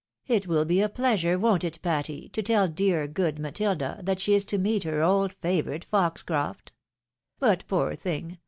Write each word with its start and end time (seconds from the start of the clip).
It 0.25 0.47
will 0.47 0.65
be 0.65 0.81
a 0.81 0.89
pleasure, 0.89 1.37
won't 1.37 1.63
it, 1.63 1.79
Patty, 1.83 2.27
to 2.29 2.41
tell 2.41 2.67
dear, 2.67 3.07
good 3.07 3.37
Matilda 3.37 4.01
that 4.01 4.19
she 4.19 4.33
is 4.33 4.43
to 4.45 4.57
meet 4.57 4.83
her 4.83 5.03
old 5.03 5.33
favourite, 5.33 5.85
Foxcroft? 5.85 6.71
But, 7.37 7.63
poor 7.67 7.93
thing 7.93 8.39